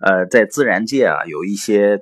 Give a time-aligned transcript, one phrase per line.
[0.00, 2.00] 呃，在自然界啊，有一些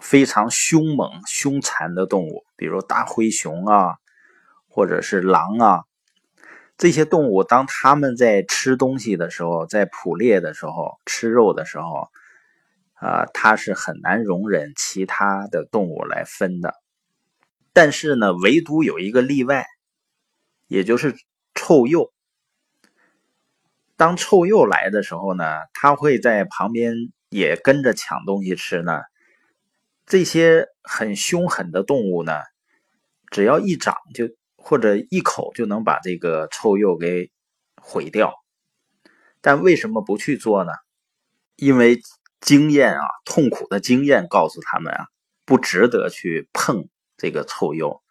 [0.00, 3.96] 非常凶猛、凶残的动物，比如大灰熊啊，
[4.68, 5.84] 或者是狼啊。
[6.78, 12.08] 这些动物当它们在吃东西的时候，在捕猎的时候、吃肉的时候，
[12.94, 16.74] 啊，它是很难容忍其他的动物来分的。
[17.72, 19.64] 但是呢，唯独有一个例外，
[20.66, 21.14] 也就是
[21.54, 22.10] 臭鼬。
[24.02, 25.44] 当臭鼬来的时候呢，
[25.74, 26.92] 它会在旁边
[27.28, 29.00] 也跟着抢东西吃呢。
[30.06, 32.32] 这些很凶狠的动物呢，
[33.30, 34.24] 只要一掌就
[34.56, 37.30] 或者一口就能把这个臭鼬给
[37.80, 38.34] 毁掉。
[39.40, 40.72] 但为什么不去做呢？
[41.54, 42.00] 因为
[42.40, 45.06] 经验啊，痛苦的经验告诉他们啊，
[45.44, 48.02] 不值得去碰这个臭鼬。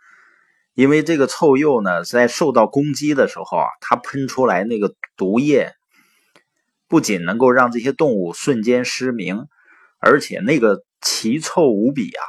[0.73, 5.73] 因为这个臭鼬呢，在受到攻击的时候啊，它喷出来那个毒液。
[6.91, 9.47] 不仅能够让这些动物瞬间失明，
[9.97, 12.21] 而且那个奇臭无比啊，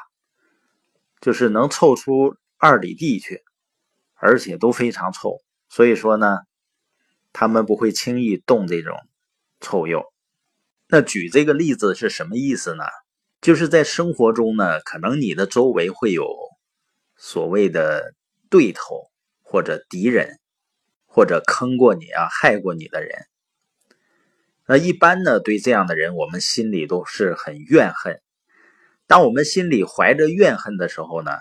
[1.20, 3.42] 就是能臭出二里地去，
[4.14, 5.40] 而且都非常臭。
[5.68, 6.38] 所以说呢，
[7.32, 8.96] 他们不会轻易动这种
[9.58, 10.04] 臭鼬。
[10.86, 12.84] 那举这个例子是什么意思呢？
[13.40, 16.24] 就是在生活中呢，可能你的周围会有
[17.16, 18.14] 所谓的
[18.48, 19.10] 对头
[19.42, 20.38] 或者敌人，
[21.06, 23.26] 或者坑过你啊、害过你的人。
[24.66, 28.20] 那一般呢，对这样的人，我们心里都是很怨恨。
[29.06, 31.32] 当我们心里怀着怨恨的时候呢，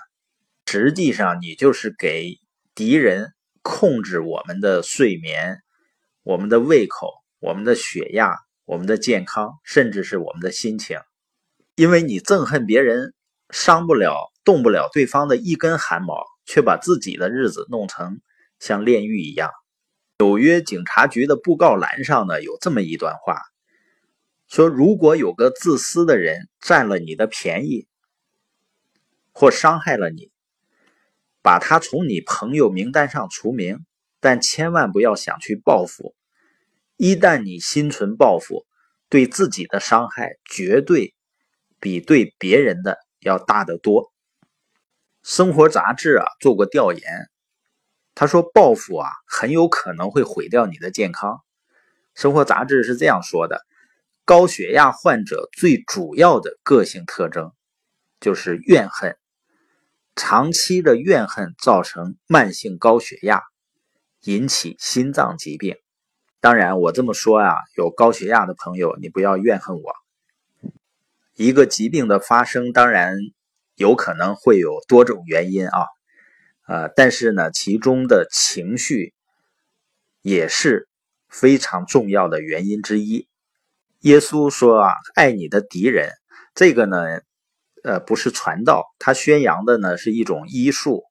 [0.66, 2.39] 实际上你就是给
[2.73, 5.59] 敌人控制我们的睡眠、
[6.23, 10.99] 我们的胃口、我们的血压、我们的健康，甚至是我们的心情。
[11.75, 13.14] 因为你憎恨别人，
[13.49, 18.19] 伤不了、动不了对方的一根汗毛，却把自己的日子弄成
[18.59, 19.52] 像炼狱一样。
[20.22, 23.41] 纽约警察局的布告栏上呢，有这么一段话，
[24.47, 27.88] 说：如果有个自私的人占了你的便宜，
[29.31, 30.30] 或伤害了你，
[31.42, 33.80] 把他从你朋友名单上除名，
[34.20, 36.14] 但千万不要想去报复。
[36.98, 38.67] 一旦你心存报复，
[39.10, 41.15] 对自己的伤害绝对
[41.80, 44.14] 比对别人的要大得多。
[45.23, 47.02] 生活杂志啊做过调研。
[48.21, 51.42] 他说：“报复啊，很有可能会毁掉你的健康。”
[52.14, 53.61] 生活杂志是这样说的：
[54.26, 57.52] 高血压患者最主要的个性特征
[58.20, 59.17] 就是怨恨，
[60.15, 63.42] 长期的怨恨造成慢性高血压，
[64.21, 65.76] 引起心脏疾病。
[66.39, 69.95] 当然，我这么说啊，有高血压的朋友，你不要怨恨我。
[71.33, 73.15] 一个疾病的发生，当然
[73.73, 75.87] 有可能会有多种原因啊
[76.71, 79.14] 呃，但是呢，其中的情绪
[80.21, 80.87] 也是
[81.27, 83.27] 非常重要的原因之一。
[83.99, 86.11] 耶稣说啊，爱你的敌人，
[86.55, 87.20] 这个呢，
[87.83, 91.04] 呃，不是传道，他宣扬的呢是一种医术。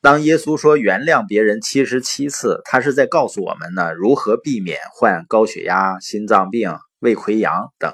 [0.00, 7.92] 当耶稣说原谅别人七十七次，他是在告诉我们呢，如何避免患高血压、心脏病、胃溃疡等。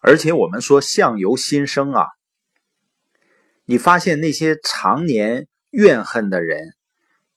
[0.00, 2.08] 而且我们说相由心生啊。
[3.70, 6.72] 你发现那些常年怨恨的人，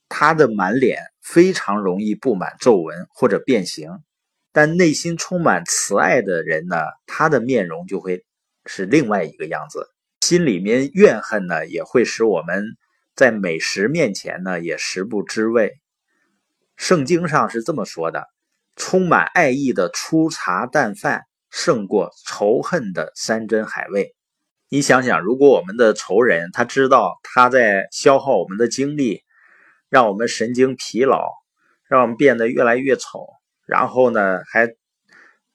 [0.08, 3.98] 他的满脸非常容易布满皱纹或者变形；
[4.54, 8.24] 但内心充满慈爱的人呢，他的面容就会
[8.66, 9.90] 是另外一个样子。
[10.22, 12.64] 心里面怨恨呢，也会使我们
[13.14, 15.74] 在美食面前呢也食不知味。
[16.78, 18.30] 圣经上是这么说的：
[18.78, 24.16] 充满爱意的粗茶淡饭，胜过仇恨的山珍海味。
[24.74, 29.22] 你想想，如果我们的仇人他知道他在消耗我们的精力，
[29.90, 31.30] 让我们神经疲劳，
[31.90, 33.28] 让我们变得越来越丑，
[33.66, 34.70] 然后呢还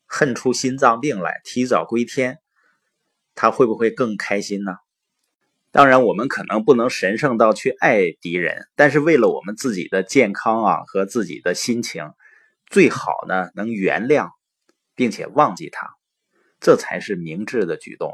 [0.05, 2.41] 恨出心脏病来，提早归天，
[3.35, 4.77] 他会不会更开心呢？
[5.71, 12.13] 当然，我们可能不能神圣到去爱敌人，但是为了我们自己的健康啊和自己的心情，
[12.67, 14.29] 最好呢能原谅，
[14.95, 15.89] 并且忘记他，
[16.61, 18.13] 这才是明智的举动。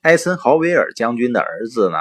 [0.00, 1.98] 艾森豪威尔将军的儿子呢？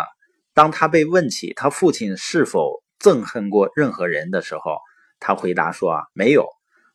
[0.54, 4.78] 当他被问起他父亲是否憎恨过任何人的时候，
[5.20, 6.48] 他回答说：“啊，没有，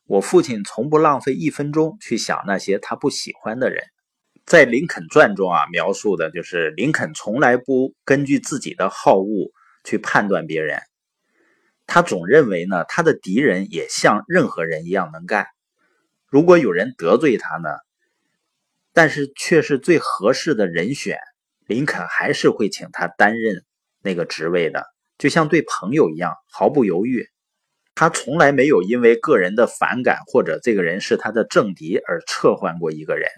[0.07, 3.83] 我父亲从不浪费一分钟去想那些他不喜欢的人。”
[4.47, 9.51] 在《林肯传》中啊，描述的就是林肯从来不根据自己的好恶
[9.83, 10.81] 去判断别人，
[11.85, 15.45] 他总认为呢，他的敌人也像任何人一样能干。
[16.27, 17.69] 如果有人得罪他呢？
[18.95, 21.19] 但是却是最合适的人选，
[21.67, 23.65] 林肯还是会请他担任
[24.01, 24.85] 那个职位的，
[25.17, 27.27] 就像对朋友一样，毫不犹豫。
[27.93, 33.29] 他从来没有因为个人的反感或者这个人是他的政敌而撤换过一个人。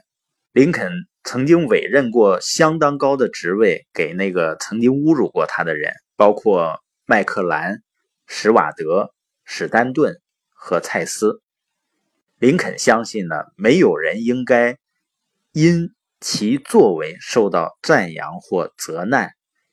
[0.51, 0.91] 林肯
[1.23, 7.81] 曾经委任过相当高的职位给那个曾经侮辱过他的人，包括麦克兰、
[8.27, 9.11] 史瓦德、
[9.43, 11.41] 史丹顿和蔡斯。
[12.37, 14.77] 林肯相信呢，没有人应该
[15.59, 15.89] 因
[16.21, 19.31] 其作为受到赞扬或责难，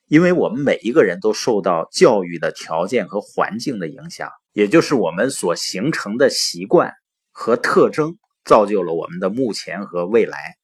[0.08, 6.94] 因为我们每一个人都受到教育的条件和环境的影响，也就是我们所形成的习惯
[7.32, 8.16] 和特征，
[8.46, 10.56] 造就了我们的目前和未来。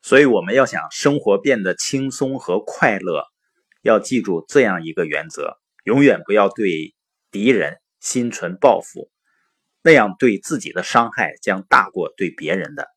[0.00, 3.24] 所以，我们要想生活变得轻松和快乐，
[3.82, 6.94] 要记住这样一个原则：永远不要对
[7.30, 9.10] 敌人心存报复。
[9.82, 12.88] 那样对自己的伤害将大过对别人的。